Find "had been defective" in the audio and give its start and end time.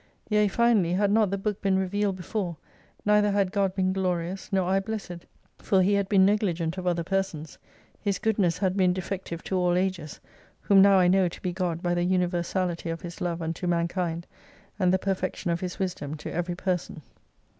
8.57-9.43